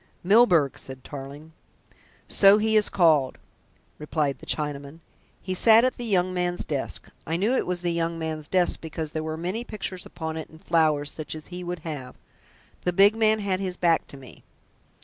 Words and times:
"Milburgh!" 0.23 0.79
said 0.79 1.03
Tarling. 1.03 1.51
"So 2.27 2.57
he 2.57 2.75
is 2.75 2.89
called," 2.89 3.37
replied 3.99 4.39
the 4.39 4.47
Chinaman. 4.47 5.01
"He 5.43 5.53
sat 5.53 5.83
at 5.85 5.97
the 5.97 6.05
young 6.05 6.33
man's 6.33 6.65
desk. 6.65 7.09
I 7.27 7.37
knew 7.37 7.53
it 7.53 7.67
was 7.67 7.83
the 7.83 7.93
young 7.93 8.17
man's 8.17 8.47
desk, 8.47 8.81
because 8.81 9.11
there 9.11 9.21
were 9.21 9.37
many 9.37 9.63
pictures 9.63 10.03
upon 10.03 10.37
it 10.37 10.49
and 10.49 10.59
flowers, 10.59 11.11
such 11.11 11.35
as 11.35 11.45
he 11.53 11.63
would 11.63 11.79
have. 11.85 12.15
The 12.83 12.93
big 12.93 13.15
man 13.15 13.41
had 13.41 13.59
his 13.59 13.77
back 13.77 14.07
to 14.07 14.17
me." 14.17 14.41